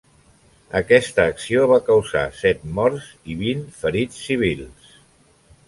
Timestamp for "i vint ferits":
3.35-4.25